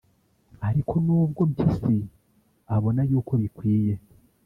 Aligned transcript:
Ariko 0.69 0.93
n’ubwo 1.05 1.41
Mpyisi 1.51 1.95
abona 2.75 3.01
yuko 3.09 3.33
bikwiye 3.41 3.93